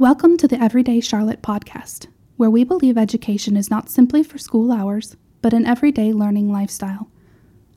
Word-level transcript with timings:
Welcome 0.00 0.38
to 0.38 0.48
the 0.48 0.58
Everyday 0.58 1.00
Charlotte 1.00 1.42
podcast, 1.42 2.06
where 2.38 2.48
we 2.48 2.64
believe 2.64 2.96
education 2.96 3.54
is 3.54 3.68
not 3.68 3.90
simply 3.90 4.22
for 4.22 4.38
school 4.38 4.72
hours, 4.72 5.14
but 5.42 5.52
an 5.52 5.66
everyday 5.66 6.10
learning 6.14 6.50
lifestyle. 6.50 7.10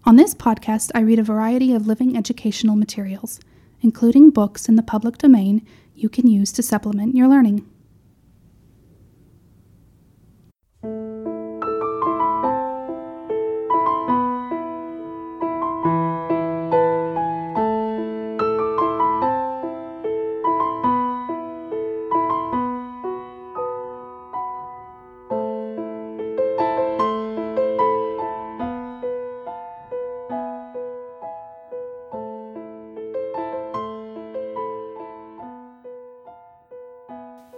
On 0.06 0.16
this 0.16 0.34
podcast, 0.34 0.90
I 0.96 1.02
read 1.02 1.20
a 1.20 1.24
variety 1.24 1.74
of 1.74 1.86
living 1.86 2.16
educational 2.16 2.78
materials, 2.78 3.42
including 3.82 4.30
books 4.30 4.70
in 4.70 4.78
the 4.78 4.82
public 4.82 5.18
domain 5.18 5.68
you 5.96 6.08
can 6.08 6.26
use 6.26 6.54
to 6.54 6.64
supplement 6.64 7.14
your 7.14 7.28
learning. 7.28 7.70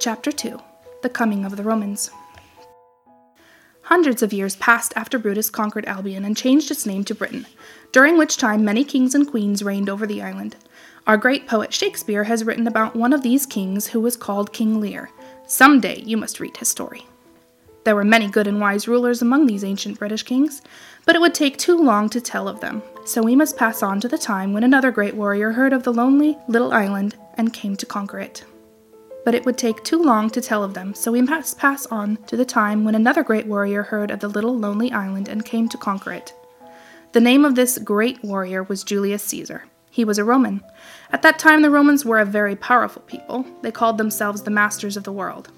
Chapter 0.06 0.32
2 0.32 0.62
The 1.02 1.10
Coming 1.10 1.46
of 1.46 1.58
the 1.58 1.64
Romans. 1.64 2.12
Hundreds 3.82 4.22
of 4.22 4.32
years 4.32 4.56
passed 4.56 4.94
after 4.96 5.18
Brutus 5.18 5.50
conquered 5.50 5.88
Albion 5.88 6.24
and 6.26 6.38
changed 6.38 6.70
its 6.70 6.86
name 6.86 7.04
to 7.06 7.16
Britain, 7.16 7.48
during 7.92 8.16
which 8.16 8.38
time 8.38 8.64
many 8.64 8.84
kings 8.84 9.16
and 9.16 9.28
queens 9.28 9.64
reigned 9.64 9.90
over 9.90 10.06
the 10.06 10.22
island. 10.22 10.58
Our 11.08 11.18
great 11.18 11.48
poet 11.48 11.74
Shakespeare 11.74 12.26
has 12.26 12.44
written 12.44 12.68
about 12.68 12.96
one 12.96 13.14
of 13.14 13.24
these 13.24 13.48
kings 13.48 13.88
who 13.88 14.00
was 14.00 14.16
called 14.16 14.54
King 14.54 14.80
Lear. 14.80 15.10
Some 15.48 15.80
day 15.80 16.04
you 16.06 16.18
must 16.18 16.40
read 16.40 16.58
his 16.58 16.70
story. 16.70 17.08
There 17.84 17.96
were 17.96 18.04
many 18.04 18.30
good 18.30 18.46
and 18.46 18.62
wise 18.62 18.88
rulers 18.88 19.24
among 19.24 19.48
these 19.48 19.64
ancient 19.64 19.98
British 19.98 20.22
kings, 20.22 20.62
but 21.08 21.16
it 21.16 21.20
would 21.20 21.34
take 21.34 21.58
too 21.58 21.80
long 21.80 22.10
to 22.10 22.22
tell 22.22 22.48
of 22.48 22.60
them, 22.60 22.84
so 23.08 23.24
we 23.24 23.36
must 23.36 23.58
pass 23.58 23.82
on 23.82 24.00
to 24.02 24.08
the 24.08 24.20
time 24.20 24.54
when 24.54 24.64
another 24.64 24.92
great 24.92 25.16
warrior 25.16 25.54
heard 25.54 25.74
of 25.74 25.82
the 25.82 25.92
lonely 25.92 26.38
little 26.48 26.74
island 26.74 27.16
and 27.40 27.54
came 27.54 27.76
to 27.78 27.88
conquer 27.88 28.20
it 28.20 28.46
but 29.26 29.36
it 29.36 29.44
would 29.44 29.58
take 29.58 29.84
too 29.84 30.02
long 30.02 30.30
to 30.30 30.40
tell 30.40 30.64
of 30.64 30.76
them, 30.76 30.94
so 30.94 31.12
we 31.12 31.22
must 31.22 31.58
pass 31.58 31.86
on 31.88 32.18
to 32.28 32.38
the 32.38 32.46
time 32.46 32.86
when 32.86 32.96
another 32.96 33.24
great 33.24 33.48
warrior 33.48 33.84
heard 33.84 34.12
of 34.12 34.22
the 34.22 34.30
little 34.30 34.58
lonely 34.58 34.92
island 34.92 35.28
and 35.28 35.44
came 35.44 35.68
to 35.68 35.78
conquer 35.78 36.14
it. 36.14 36.34
The 37.12 37.20
name 37.20 37.44
of 37.44 37.56
this 37.56 37.80
great 37.80 38.24
warrior 38.24 38.64
was 38.64 38.84
Julius 38.84 39.24
Caesar. 39.24 39.64
He 39.90 40.06
was 40.06 40.20
a 40.20 40.24
Roman. 40.24 40.62
At 41.12 41.24
that 41.24 41.40
time, 41.40 41.62
the 41.62 41.72
Romans 41.72 42.06
were 42.06 42.20
a 42.20 42.26
very 42.26 42.56
powerful 42.56 43.02
people. 43.02 43.46
They 43.64 43.72
called 43.72 43.98
themselves 43.98 44.44
the 44.44 44.52
masters 44.52 44.96
of 44.96 45.06
the 45.06 45.12
world. 45.12 45.50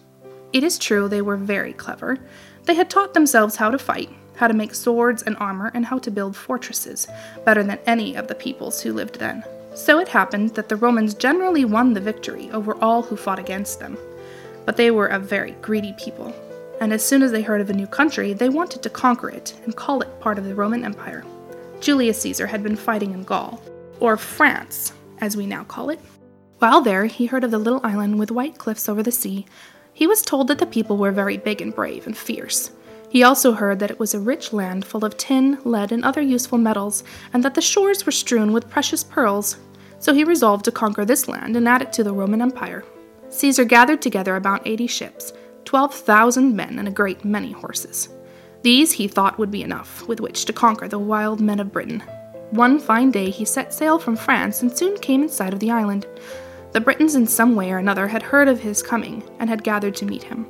It 0.54 0.64
is 0.64 0.78
true 0.78 1.10
they 1.10 1.22
were 1.22 1.38
very 1.38 1.74
clever. 1.74 2.18
They 2.64 2.76
had 2.76 2.90
taught 2.90 3.14
themselves 3.14 3.58
how 3.58 3.70
to 3.72 3.78
fight, 3.78 4.10
how 4.38 4.48
to 4.48 4.54
make 4.54 4.76
swords 4.76 5.24
and 5.24 5.36
armor, 5.40 5.72
and 5.74 5.86
how 5.86 5.98
to 6.00 6.12
build 6.12 6.38
fortresses, 6.38 7.08
better 7.44 7.64
than 7.64 7.80
any 7.86 8.16
of 8.16 8.28
the 8.28 8.36
peoples 8.36 8.82
who 8.82 8.94
lived 8.94 9.20
then. 9.20 9.44
So 9.78 10.00
it 10.00 10.08
happened 10.08 10.56
that 10.56 10.70
the 10.70 10.76
Romans 10.76 11.14
generally 11.14 11.64
won 11.64 11.94
the 11.94 12.02
victory 12.02 12.50
over 12.52 12.76
all 12.82 13.04
who 13.04 13.16
fought 13.16 13.38
against 13.38 13.80
them. 13.80 13.96
But 14.66 14.76
they 14.76 14.90
were 14.90 15.06
a 15.06 15.20
very 15.20 15.52
greedy 15.62 15.94
people, 16.00 16.34
and 16.82 16.92
as 16.92 17.06
soon 17.06 17.22
as 17.22 17.32
they 17.32 17.44
heard 17.44 17.62
of 17.62 17.70
a 17.70 17.74
new 17.74 17.86
country, 17.86 18.34
they 18.34 18.50
wanted 18.50 18.82
to 18.82 18.90
conquer 18.90 19.30
it 19.30 19.54
and 19.66 19.76
call 19.76 20.02
it 20.02 20.20
part 20.20 20.40
of 20.40 20.46
the 20.46 20.56
Roman 20.56 20.84
Empire. 20.84 21.24
Julius 21.80 22.20
Caesar 22.22 22.48
had 22.48 22.64
been 22.64 22.76
fighting 22.76 23.14
in 23.14 23.24
Gaul, 23.24 23.62
or 24.00 24.18
France, 24.18 24.94
as 25.20 25.38
we 25.38 25.46
now 25.46 25.64
call 25.64 25.92
it. 25.92 26.00
While 26.58 26.82
there, 26.82 27.06
he 27.06 27.28
heard 27.28 27.44
of 27.44 27.52
the 27.52 27.60
little 27.60 27.80
island 27.84 28.18
with 28.18 28.32
white 28.32 28.58
cliffs 28.58 28.90
over 28.90 29.04
the 29.04 29.12
sea. 29.12 29.46
He 29.94 30.08
was 30.08 30.24
told 30.24 30.48
that 30.48 30.58
the 30.58 30.66
people 30.66 30.98
were 30.98 31.12
very 31.12 31.38
big 31.38 31.62
and 31.62 31.74
brave 31.74 32.08
and 32.08 32.18
fierce. 32.18 32.72
He 33.10 33.22
also 33.24 33.54
heard 33.54 33.78
that 33.80 33.92
it 33.92 34.00
was 34.00 34.16
a 34.16 34.20
rich 34.20 34.52
land 34.52 34.86
full 34.86 35.06
of 35.06 35.18
tin, 35.18 35.60
lead, 35.64 35.92
and 35.92 36.04
other 36.04 36.22
useful 36.22 36.58
metals, 36.58 37.04
and 37.32 37.46
that 37.46 37.54
the 37.54 37.62
shores 37.62 38.06
were 38.06 38.12
strewn 38.12 38.52
with 38.52 38.70
precious 38.70 39.04
pearls, 39.04 39.58
so 40.00 40.14
he 40.14 40.24
resolved 40.24 40.66
to 40.66 40.72
conquer 40.72 41.06
this 41.06 41.28
land 41.28 41.56
and 41.56 41.68
add 41.68 41.82
it 41.82 41.94
to 41.94 42.04
the 42.04 42.14
Roman 42.14 42.42
Empire. 42.42 42.84
Caesar 43.30 43.66
gathered 43.66 44.02
together 44.02 44.36
about 44.36 44.66
80 44.66 44.88
ships, 44.88 45.34
12,000 45.66 46.56
men, 46.56 46.80
and 46.80 46.88
a 46.88 46.92
great 46.92 47.26
many 47.26 47.52
horses. 47.52 48.10
These 48.62 48.94
he 48.94 49.08
thought 49.08 49.38
would 49.38 49.52
be 49.52 49.64
enough 49.64 50.08
with 50.08 50.22
which 50.22 50.46
to 50.46 50.54
conquer 50.54 50.88
the 50.88 51.00
wild 51.00 51.40
men 51.40 51.60
of 51.60 51.72
Britain. 51.72 52.02
One 52.52 52.80
fine 52.80 53.12
day 53.12 53.30
he 53.30 53.44
set 53.44 53.74
sail 53.74 54.00
from 54.00 54.16
France 54.16 54.62
and 54.62 54.76
soon 54.76 54.98
came 55.00 55.24
in 55.24 55.30
sight 55.30 55.54
of 55.54 55.60
the 55.60 55.72
island. 55.72 56.06
The 56.72 56.82
Britons, 56.82 57.16
in 57.16 57.28
some 57.28 57.56
way 57.56 57.72
or 57.72 57.78
another, 57.78 58.08
had 58.08 58.24
heard 58.24 58.48
of 58.48 58.62
his 58.62 58.82
coming 58.82 59.24
and 59.40 59.50
had 59.50 59.64
gathered 59.64 59.96
to 59.98 60.06
meet 60.06 60.24
him. 60.24 60.48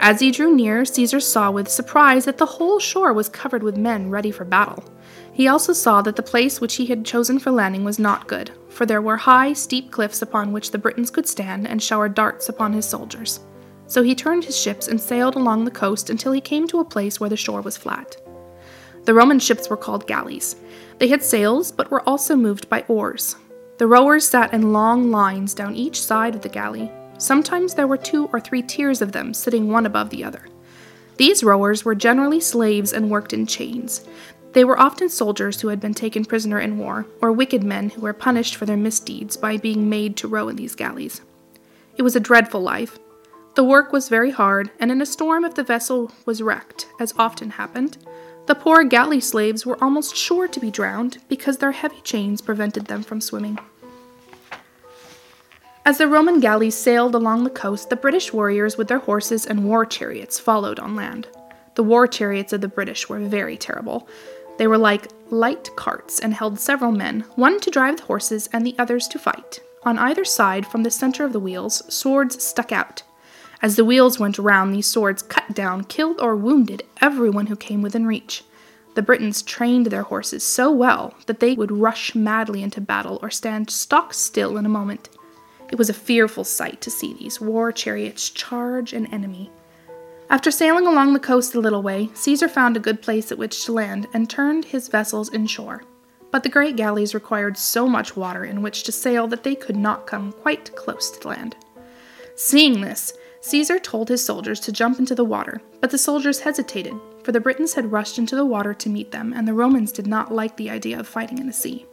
As 0.00 0.20
he 0.20 0.30
drew 0.30 0.54
near, 0.54 0.84
Caesar 0.84 1.20
saw 1.20 1.50
with 1.50 1.68
surprise 1.68 2.24
that 2.24 2.38
the 2.38 2.46
whole 2.46 2.78
shore 2.78 3.12
was 3.12 3.28
covered 3.28 3.62
with 3.62 3.76
men 3.76 4.10
ready 4.10 4.30
for 4.30 4.44
battle. 4.44 4.84
He 5.32 5.48
also 5.48 5.72
saw 5.72 6.02
that 6.02 6.16
the 6.16 6.22
place 6.22 6.60
which 6.60 6.74
he 6.74 6.86
had 6.86 7.04
chosen 7.04 7.38
for 7.38 7.50
landing 7.50 7.84
was 7.84 7.98
not 7.98 8.26
good, 8.26 8.50
for 8.72 8.86
there 8.86 9.02
were 9.02 9.16
high, 9.16 9.52
steep 9.52 9.90
cliffs 9.90 10.22
upon 10.22 10.52
which 10.52 10.70
the 10.70 10.78
Britons 10.78 11.10
could 11.10 11.28
stand 11.28 11.68
and 11.68 11.82
shower 11.82 12.08
darts 12.08 12.48
upon 12.48 12.72
his 12.72 12.88
soldiers. 12.88 13.40
So 13.86 14.02
he 14.02 14.14
turned 14.14 14.44
his 14.44 14.58
ships 14.58 14.88
and 14.88 15.00
sailed 15.00 15.36
along 15.36 15.64
the 15.64 15.70
coast 15.70 16.08
until 16.08 16.32
he 16.32 16.40
came 16.40 16.66
to 16.68 16.80
a 16.80 16.84
place 16.84 17.20
where 17.20 17.30
the 17.30 17.36
shore 17.36 17.60
was 17.60 17.76
flat. 17.76 18.16
The 19.04 19.14
Roman 19.14 19.38
ships 19.38 19.68
were 19.68 19.76
called 19.76 20.06
galleys. 20.06 20.56
They 20.98 21.08
had 21.08 21.22
sails, 21.22 21.70
but 21.70 21.90
were 21.90 22.08
also 22.08 22.36
moved 22.36 22.68
by 22.68 22.84
oars. 22.88 23.36
The 23.78 23.86
rowers 23.86 24.28
sat 24.28 24.54
in 24.54 24.72
long 24.72 25.10
lines 25.10 25.54
down 25.54 25.74
each 25.74 26.00
side 26.00 26.34
of 26.34 26.42
the 26.42 26.48
galley. 26.48 26.90
Sometimes 27.18 27.74
there 27.74 27.86
were 27.86 27.96
two 27.96 28.30
or 28.32 28.40
three 28.40 28.62
tiers 28.62 29.02
of 29.02 29.12
them 29.12 29.34
sitting 29.34 29.68
one 29.68 29.86
above 29.86 30.10
the 30.10 30.24
other. 30.24 30.46
These 31.16 31.44
rowers 31.44 31.84
were 31.84 31.94
generally 31.94 32.40
slaves 32.40 32.92
and 32.92 33.10
worked 33.10 33.32
in 33.32 33.46
chains. 33.46 34.06
They 34.52 34.64
were 34.64 34.78
often 34.78 35.08
soldiers 35.08 35.60
who 35.60 35.68
had 35.68 35.80
been 35.80 35.94
taken 35.94 36.26
prisoner 36.26 36.60
in 36.60 36.78
war, 36.78 37.06
or 37.22 37.32
wicked 37.32 37.64
men 37.64 37.90
who 37.90 38.02
were 38.02 38.12
punished 38.12 38.54
for 38.54 38.66
their 38.66 38.76
misdeeds 38.76 39.36
by 39.36 39.56
being 39.56 39.88
made 39.88 40.16
to 40.18 40.28
row 40.28 40.48
in 40.48 40.56
these 40.56 40.74
galleys. 40.74 41.22
It 41.96 42.02
was 42.02 42.16
a 42.16 42.20
dreadful 42.20 42.60
life. 42.60 42.98
The 43.54 43.64
work 43.64 43.92
was 43.92 44.10
very 44.10 44.30
hard, 44.30 44.70
and 44.78 44.90
in 44.90 45.00
a 45.00 45.06
storm, 45.06 45.44
if 45.44 45.54
the 45.54 45.62
vessel 45.62 46.12
was 46.26 46.42
wrecked, 46.42 46.86
as 47.00 47.14
often 47.18 47.50
happened, 47.50 47.96
the 48.46 48.54
poor 48.54 48.84
galley 48.84 49.20
slaves 49.20 49.64
were 49.64 49.82
almost 49.82 50.16
sure 50.16 50.48
to 50.48 50.60
be 50.60 50.70
drowned 50.70 51.18
because 51.28 51.58
their 51.58 51.72
heavy 51.72 52.00
chains 52.02 52.40
prevented 52.40 52.86
them 52.86 53.02
from 53.02 53.20
swimming. 53.20 53.58
As 55.84 55.98
the 55.98 56.08
Roman 56.08 56.40
galleys 56.40 56.76
sailed 56.76 57.14
along 57.14 57.44
the 57.44 57.50
coast, 57.50 57.88
the 57.88 57.96
British 57.96 58.32
warriors 58.32 58.76
with 58.76 58.88
their 58.88 58.98
horses 58.98 59.46
and 59.46 59.64
war 59.64 59.84
chariots 59.86 60.38
followed 60.38 60.78
on 60.78 60.94
land. 60.94 61.26
The 61.74 61.82
war 61.82 62.06
chariots 62.06 62.52
of 62.52 62.60
the 62.60 62.68
British 62.68 63.08
were 63.08 63.18
very 63.18 63.56
terrible. 63.56 64.06
They 64.58 64.66
were 64.66 64.78
like 64.78 65.08
light 65.30 65.70
carts 65.76 66.18
and 66.18 66.34
held 66.34 66.60
several 66.60 66.92
men, 66.92 67.24
one 67.36 67.58
to 67.60 67.70
drive 67.70 67.96
the 67.96 68.04
horses 68.04 68.48
and 68.52 68.66
the 68.66 68.76
others 68.78 69.08
to 69.08 69.18
fight. 69.18 69.60
On 69.84 69.98
either 69.98 70.24
side, 70.24 70.66
from 70.66 70.82
the 70.82 70.90
center 70.90 71.24
of 71.24 71.32
the 71.32 71.40
wheels, 71.40 71.82
swords 71.92 72.42
stuck 72.42 72.70
out. 72.70 73.02
As 73.60 73.76
the 73.76 73.84
wheels 73.84 74.18
went 74.18 74.38
round, 74.38 74.74
these 74.74 74.86
swords 74.86 75.22
cut 75.22 75.54
down, 75.54 75.84
killed, 75.84 76.20
or 76.20 76.36
wounded 76.36 76.82
everyone 77.00 77.46
who 77.46 77.56
came 77.56 77.82
within 77.82 78.06
reach. 78.06 78.44
The 78.94 79.02
Britons 79.02 79.40
trained 79.40 79.86
their 79.86 80.02
horses 80.02 80.44
so 80.44 80.70
well 80.70 81.14
that 81.26 81.40
they 81.40 81.54
would 81.54 81.72
rush 81.72 82.14
madly 82.14 82.62
into 82.62 82.80
battle 82.80 83.18
or 83.22 83.30
stand 83.30 83.70
stock 83.70 84.12
still 84.12 84.56
in 84.58 84.66
a 84.66 84.68
moment. 84.68 85.08
It 85.70 85.78
was 85.78 85.88
a 85.88 85.94
fearful 85.94 86.44
sight 86.44 86.80
to 86.82 86.90
see 86.90 87.14
these 87.14 87.40
war 87.40 87.72
chariots 87.72 88.28
charge 88.28 88.92
an 88.92 89.06
enemy. 89.06 89.50
After 90.32 90.50
sailing 90.50 90.86
along 90.86 91.12
the 91.12 91.20
coast 91.20 91.54
a 91.54 91.60
little 91.60 91.82
way, 91.82 92.08
Caesar 92.14 92.48
found 92.48 92.74
a 92.74 92.80
good 92.80 93.02
place 93.02 93.30
at 93.30 93.36
which 93.36 93.66
to 93.66 93.72
land 93.72 94.08
and 94.14 94.30
turned 94.30 94.64
his 94.64 94.88
vessels 94.88 95.30
inshore. 95.30 95.84
But 96.30 96.42
the 96.42 96.48
great 96.48 96.74
galleys 96.74 97.12
required 97.12 97.58
so 97.58 97.86
much 97.86 98.16
water 98.16 98.42
in 98.42 98.62
which 98.62 98.82
to 98.84 98.92
sail 98.92 99.26
that 99.26 99.42
they 99.42 99.54
could 99.54 99.76
not 99.76 100.06
come 100.06 100.32
quite 100.32 100.74
close 100.74 101.10
to 101.10 101.28
land. 101.28 101.54
Seeing 102.34 102.80
this, 102.80 103.12
Caesar 103.42 103.78
told 103.78 104.08
his 104.08 104.24
soldiers 104.24 104.58
to 104.60 104.72
jump 104.72 104.98
into 104.98 105.14
the 105.14 105.22
water, 105.22 105.60
but 105.82 105.90
the 105.90 105.98
soldiers 105.98 106.40
hesitated, 106.40 106.94
for 107.22 107.32
the 107.32 107.40
Britons 107.40 107.74
had 107.74 107.92
rushed 107.92 108.16
into 108.16 108.34
the 108.34 108.46
water 108.46 108.72
to 108.72 108.88
meet 108.88 109.10
them, 109.10 109.34
and 109.34 109.46
the 109.46 109.52
Romans 109.52 109.92
did 109.92 110.06
not 110.06 110.32
like 110.32 110.56
the 110.56 110.70
idea 110.70 110.98
of 110.98 111.06
fighting 111.06 111.36
in 111.36 111.46
the 111.46 111.52
sea. 111.52 111.84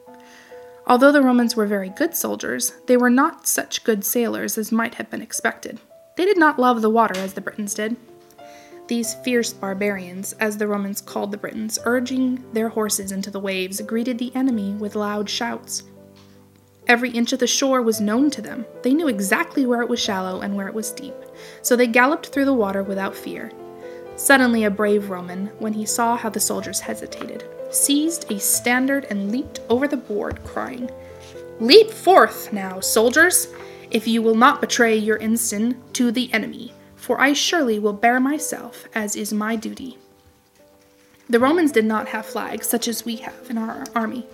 Although 0.87 1.11
the 1.11 1.21
Romans 1.21 1.57
were 1.57 1.65
very 1.65 1.89
good 1.89 2.15
soldiers, 2.15 2.71
they 2.85 2.95
were 2.95 3.09
not 3.09 3.47
such 3.47 3.83
good 3.83 4.05
sailors 4.05 4.57
as 4.57 4.71
might 4.71 4.95
have 4.95 5.09
been 5.09 5.21
expected. 5.21 5.81
They 6.15 6.23
did 6.23 6.37
not 6.37 6.57
love 6.57 6.81
the 6.81 6.89
water 6.89 7.19
as 7.19 7.33
the 7.33 7.41
Britons 7.41 7.73
did, 7.73 7.97
these 8.89 9.13
fierce 9.13 9.53
barbarians, 9.53 10.33
as 10.33 10.57
the 10.57 10.67
Romans 10.67 10.99
called 10.99 11.31
the 11.31 11.37
Britons, 11.37 11.79
urging 11.85 12.43
their 12.51 12.67
horses 12.67 13.13
into 13.13 13.31
the 13.31 13.39
waves, 13.39 13.79
greeted 13.81 14.17
the 14.17 14.35
enemy 14.35 14.73
with 14.73 14.95
loud 14.95 15.29
shouts. 15.29 15.83
Every 16.87 17.11
inch 17.11 17.31
of 17.31 17.39
the 17.39 17.47
shore 17.47 17.81
was 17.83 18.01
known 18.01 18.31
to 18.31 18.41
them. 18.41 18.65
They 18.81 18.95
knew 18.95 19.07
exactly 19.07 19.65
where 19.65 19.81
it 19.81 19.89
was 19.89 19.99
shallow 19.99 20.41
and 20.41 20.55
where 20.55 20.67
it 20.67 20.73
was 20.73 20.91
deep, 20.91 21.13
so 21.61 21.75
they 21.75 21.87
galloped 21.87 22.27
through 22.27 22.45
the 22.45 22.53
water 22.53 22.83
without 22.83 23.15
fear. 23.15 23.51
Suddenly, 24.15 24.65
a 24.65 24.71
brave 24.71 25.09
Roman, 25.09 25.47
when 25.59 25.73
he 25.73 25.85
saw 25.85 26.17
how 26.17 26.29
the 26.29 26.39
soldiers 26.39 26.79
hesitated, 26.79 27.45
seized 27.69 28.29
a 28.31 28.39
standard 28.39 29.05
and 29.11 29.31
leaped 29.31 29.61
over 29.69 29.87
the 29.87 29.97
board, 29.97 30.43
crying, 30.43 30.89
Leap 31.59 31.91
forth 31.91 32.51
now, 32.51 32.79
soldiers! 32.79 33.47
if 33.91 34.07
you 34.07 34.21
will 34.21 34.35
not 34.35 34.61
betray 34.61 34.95
your 34.95 35.21
ensign 35.21 35.79
to 35.93 36.11
the 36.11 36.31
enemy, 36.33 36.73
for 36.99 37.19
I 37.19 37.33
surely 37.33 37.79
will 37.79 37.93
bear 37.93 38.19
myself 38.19 38.87
as 38.93 39.15
is 39.15 39.33
my 39.33 39.55
duty. 39.55 39.97
The 41.29 41.39
Romans 41.39 41.71
did 41.71 41.85
not 41.85 42.09
have 42.09 42.25
flags 42.25 42.67
such 42.67 42.87
as 42.87 43.05
we 43.05 43.15
have 43.17 43.49
in 43.49 43.57
our 43.57 43.85
army. 43.95 44.25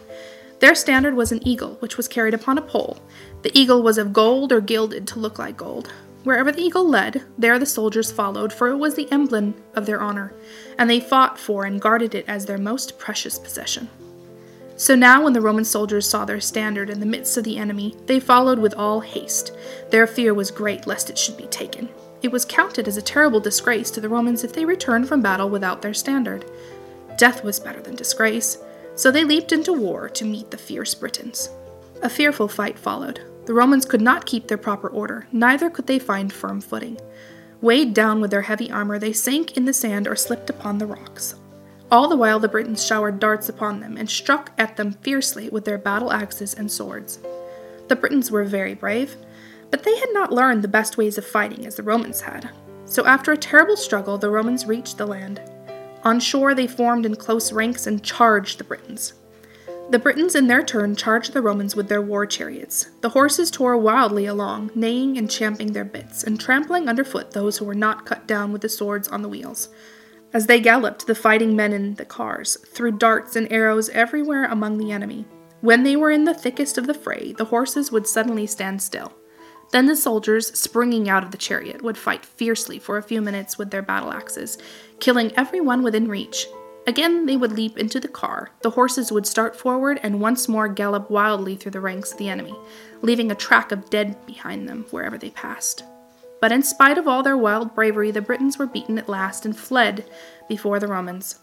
Their 0.59 0.75
standard 0.75 1.13
was 1.13 1.31
an 1.31 1.45
eagle, 1.47 1.75
which 1.79 1.97
was 1.97 2.07
carried 2.07 2.33
upon 2.33 2.57
a 2.57 2.61
pole. 2.61 2.97
The 3.43 3.57
eagle 3.57 3.83
was 3.83 3.97
of 3.97 4.13
gold 4.13 4.51
or 4.51 4.61
gilded 4.61 5.05
to 5.07 5.19
look 5.19 5.37
like 5.37 5.57
gold. 5.57 5.91
Wherever 6.23 6.51
the 6.51 6.61
eagle 6.61 6.87
led, 6.89 7.23
there 7.37 7.59
the 7.59 7.65
soldiers 7.67 8.11
followed, 8.11 8.51
for 8.51 8.69
it 8.69 8.77
was 8.77 8.95
the 8.95 9.11
emblem 9.11 9.53
of 9.75 9.85
their 9.85 10.01
honor, 10.01 10.33
and 10.77 10.89
they 10.89 10.99
fought 10.99 11.37
for 11.37 11.65
and 11.65 11.79
guarded 11.79 12.15
it 12.15 12.25
as 12.27 12.45
their 12.45 12.57
most 12.57 12.97
precious 12.97 13.37
possession. 13.37 13.89
So 14.77 14.95
now, 14.95 15.23
when 15.23 15.33
the 15.33 15.41
Roman 15.41 15.65
soldiers 15.65 16.09
saw 16.09 16.25
their 16.25 16.41
standard 16.41 16.89
in 16.89 16.99
the 16.99 17.05
midst 17.05 17.37
of 17.37 17.43
the 17.43 17.57
enemy, 17.57 17.95
they 18.07 18.19
followed 18.19 18.57
with 18.57 18.73
all 18.73 19.01
haste. 19.01 19.51
Their 19.91 20.07
fear 20.07 20.33
was 20.33 20.49
great 20.49 20.87
lest 20.87 21.09
it 21.09 21.17
should 21.17 21.37
be 21.37 21.47
taken. 21.47 21.89
It 22.25 22.31
was 22.31 22.43
counted 22.43 22.87
as 22.87 22.97
a 22.97 23.03
terrible 23.03 23.39
disgrace 23.39 23.91
to 23.91 24.01
the 24.01 24.09
Romans 24.09 24.43
if 24.43 24.51
they 24.51 24.65
returned 24.65 25.07
from 25.07 25.21
battle 25.21 25.47
without 25.47 25.83
their 25.83 25.93
standard. 25.93 26.43
Death 27.19 27.43
was 27.43 27.59
better 27.59 27.83
than 27.83 27.93
disgrace, 27.93 28.57
so 28.95 29.11
they 29.11 29.23
leaped 29.23 29.51
into 29.51 29.71
war 29.71 30.09
to 30.09 30.25
meet 30.25 30.49
the 30.49 30.57
fierce 30.57 30.95
Britons. 30.95 31.51
A 32.01 32.09
fearful 32.09 32.47
fight 32.47 32.79
followed. 32.79 33.21
The 33.45 33.53
Romans 33.53 33.85
could 33.85 34.01
not 34.01 34.25
keep 34.25 34.47
their 34.47 34.57
proper 34.57 34.87
order, 34.87 35.27
neither 35.31 35.69
could 35.69 35.85
they 35.85 35.99
find 35.99 36.33
firm 36.33 36.61
footing. 36.61 36.97
Weighed 37.61 37.93
down 37.93 38.21
with 38.21 38.31
their 38.31 38.41
heavy 38.41 38.71
armor, 38.71 38.97
they 38.97 39.13
sank 39.13 39.55
in 39.55 39.65
the 39.65 39.71
sand 39.71 40.07
or 40.07 40.15
slipped 40.15 40.49
upon 40.49 40.79
the 40.79 40.87
rocks. 40.87 41.35
All 41.91 42.07
the 42.07 42.17
while, 42.17 42.39
the 42.39 42.49
Britons 42.49 42.83
showered 42.83 43.19
darts 43.19 43.49
upon 43.49 43.81
them 43.81 43.97
and 43.97 44.09
struck 44.09 44.51
at 44.57 44.77
them 44.77 44.93
fiercely 44.93 45.47
with 45.49 45.65
their 45.65 45.77
battle 45.77 46.11
axes 46.11 46.55
and 46.55 46.71
swords. 46.71 47.19
The 47.87 47.95
Britons 47.95 48.31
were 48.31 48.45
very 48.45 48.73
brave, 48.73 49.15
but 49.75 49.83
they 49.83 49.99
had 49.99 50.13
not 50.13 50.31
learned 50.31 50.61
the 50.61 50.69
best 50.69 50.95
ways 50.95 51.17
of 51.17 51.25
fighting 51.25 51.65
as 51.65 51.75
the 51.75 51.83
Romans 51.83 52.21
had. 52.21 52.49
So, 52.85 53.05
after 53.05 53.33
a 53.33 53.37
terrible 53.37 53.75
struggle, 53.75 54.17
the 54.17 54.29
Romans 54.29 54.65
reached 54.65 54.97
the 54.97 55.05
land. 55.05 55.41
On 56.05 56.17
shore, 56.17 56.55
they 56.55 56.65
formed 56.65 57.05
in 57.05 57.17
close 57.17 57.51
ranks 57.51 57.85
and 57.85 58.01
charged 58.01 58.57
the 58.57 58.63
Britons. 58.63 59.15
The 59.89 59.99
Britons, 59.99 60.33
in 60.33 60.47
their 60.47 60.63
turn, 60.63 60.95
charged 60.95 61.33
the 61.33 61.41
Romans 61.41 61.75
with 61.75 61.89
their 61.89 62.01
war 62.01 62.25
chariots. 62.25 62.89
The 63.01 63.09
horses 63.09 63.51
tore 63.51 63.75
wildly 63.75 64.27
along, 64.27 64.71
neighing 64.75 65.17
and 65.17 65.29
champing 65.29 65.73
their 65.73 65.83
bits, 65.83 66.23
and 66.23 66.39
trampling 66.39 66.87
underfoot 66.87 67.31
those 67.31 67.57
who 67.57 67.65
were 67.65 67.75
not 67.75 68.05
cut 68.05 68.25
down 68.25 68.53
with 68.53 68.61
the 68.61 68.69
swords 68.69 69.09
on 69.09 69.23
the 69.23 69.27
wheels. 69.27 69.67
As 70.31 70.47
they 70.47 70.61
galloped, 70.61 71.05
the 71.05 71.15
fighting 71.15 71.53
men 71.53 71.73
in 71.73 71.95
the 71.95 72.05
cars 72.05 72.55
threw 72.65 72.93
darts 72.93 73.35
and 73.35 73.51
arrows 73.51 73.89
everywhere 73.89 74.45
among 74.45 74.77
the 74.77 74.93
enemy. 74.93 75.25
When 75.59 75.83
they 75.83 75.97
were 75.97 76.11
in 76.11 76.23
the 76.23 76.33
thickest 76.33 76.77
of 76.77 76.87
the 76.87 76.93
fray, 76.93 77.33
the 77.33 77.43
horses 77.43 77.91
would 77.91 78.07
suddenly 78.07 78.47
stand 78.47 78.81
still. 78.81 79.11
Then 79.71 79.87
the 79.87 79.95
soldiers, 79.95 80.57
springing 80.57 81.09
out 81.09 81.23
of 81.23 81.31
the 81.31 81.37
chariot, 81.37 81.81
would 81.81 81.97
fight 81.97 82.25
fiercely 82.25 82.79
for 82.79 82.97
a 82.97 83.03
few 83.03 83.21
minutes 83.21 83.57
with 83.57 83.71
their 83.71 83.81
battle 83.81 84.11
axes, 84.11 84.57
killing 84.99 85.31
every 85.35 85.61
one 85.61 85.83
within 85.83 86.07
reach, 86.07 86.47
Again, 86.87 87.25
they 87.25 87.35
would 87.35 87.53
leap 87.53 87.77
into 87.79 87.99
the 87.99 88.07
car, 88.07 88.51
the 88.61 88.69
horses 88.69 89.11
would 89.11 89.25
start 89.25 89.55
forward, 89.55 89.99
and 90.03 90.21
once 90.21 90.47
more 90.47 90.67
gallop 90.67 91.09
wildly 91.09 91.55
through 91.55 91.71
the 91.71 91.81
ranks 91.81 92.11
of 92.11 92.19
the 92.19 92.29
enemy, 92.29 92.55
leaving 93.01 93.31
a 93.31 93.35
track 93.35 93.71
of 93.71 93.89
dead 93.89 94.23
behind 94.27 94.69
them 94.69 94.85
wherever 94.91 95.17
they 95.17 95.31
passed. 95.31 95.83
But 96.39 96.51
in 96.51 96.61
spite 96.61 96.99
of 96.99 97.07
all 97.07 97.23
their 97.23 97.37
wild 97.37 97.73
bravery, 97.73 98.11
the 98.11 98.21
Britons 98.21 98.59
were 98.59 98.67
beaten 98.67 98.99
at 98.99 99.09
last 99.09 99.45
and 99.45 99.57
fled 99.57 100.05
before 100.47 100.79
the 100.79 100.87
Romans. 100.87 101.39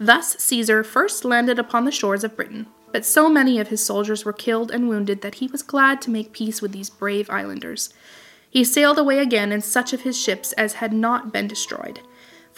Thus 0.00 0.38
Caesar 0.38 0.82
first 0.82 1.22
landed 1.24 1.58
upon 1.58 1.84
the 1.84 1.92
shores 1.92 2.24
of 2.24 2.36
Britain, 2.36 2.66
but 2.98 3.06
so 3.06 3.28
many 3.28 3.58
of 3.58 3.68
his 3.68 3.86
soldiers 3.86 4.24
were 4.24 4.32
killed 4.32 4.70
and 4.70 4.88
wounded 4.88 5.22
that 5.22 5.36
he 5.36 5.46
was 5.46 5.62
glad 5.62 6.02
to 6.02 6.10
make 6.10 6.32
peace 6.32 6.60
with 6.60 6.72
these 6.72 6.90
brave 6.90 7.30
islanders. 7.30 7.94
He 8.50 8.64
sailed 8.64 8.98
away 8.98 9.20
again 9.20 9.52
in 9.52 9.62
such 9.62 9.92
of 9.92 10.02
his 10.02 10.20
ships 10.20 10.52
as 10.52 10.74
had 10.74 10.92
not 10.92 11.32
been 11.32 11.48
destroyed 11.48 12.00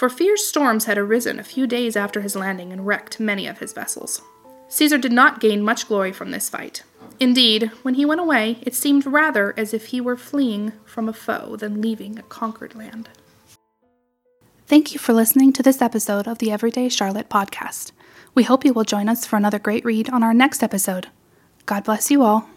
for 0.01 0.09
fierce 0.09 0.47
storms 0.47 0.87
had 0.87 0.97
arisen 0.97 1.39
a 1.39 1.45
few 1.45 1.67
days 1.67 1.95
after 1.95 2.23
his 2.23 2.35
landing 2.35 2.73
and 2.73 2.87
wrecked 2.87 3.21
many 3.21 3.47
of 3.47 3.59
his 3.59 3.75
vessels. 3.75 4.23
Caesar 4.69 4.97
did 4.97 5.13
not 5.13 5.41
gain 5.41 5.63
much 5.63 5.87
glory 5.89 6.11
from 6.11 6.31
this 6.31 6.49
fight. 6.49 6.85
Indeed, 7.21 7.71
when 7.83 7.97
he 7.97 8.07
went 8.07 8.23
away, 8.23 8.57
it 8.63 8.75
seemed 8.75 9.05
rather 9.05 9.53
as 9.59 9.75
if 9.75 9.89
he 9.89 10.01
were 10.01 10.17
fleeing 10.17 10.73
from 10.87 11.07
a 11.07 11.13
foe 11.13 11.55
than 11.57 11.83
leaving 11.83 12.19
a 12.19 12.23
conquered 12.23 12.75
land. 12.75 13.11
Thank 14.67 14.95
you 14.95 14.99
for 14.99 15.13
listening 15.13 15.53
to 15.53 15.63
this 15.63 15.83
episode 15.83 16.27
of 16.27 16.39
the 16.39 16.51
Everyday 16.51 16.89
Charlotte 16.89 17.29
podcast. 17.29 17.93
We 18.41 18.45
hope 18.45 18.65
you 18.65 18.73
will 18.73 18.85
join 18.85 19.11
us 19.11 19.27
for 19.27 19.37
another 19.37 19.59
great 19.59 19.85
read 19.85 20.09
on 20.09 20.23
our 20.23 20.33
next 20.33 20.63
episode. 20.63 21.09
God 21.67 21.85
bless 21.85 22.11
you 22.11 22.23
all. 22.23 22.49